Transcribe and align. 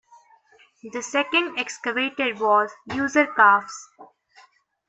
The 0.93 1.03
second 1.03 1.59
excavated 1.59 2.39
was 2.39 2.71
Userkaf's. 2.89 3.87